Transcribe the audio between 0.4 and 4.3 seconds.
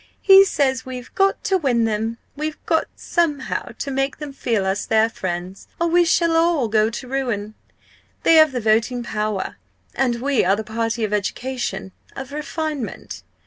says we've got to win them. We've got somehow to make